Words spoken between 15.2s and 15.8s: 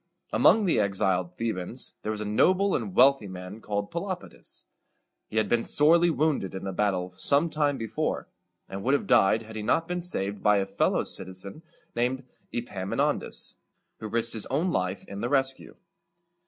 the rescue.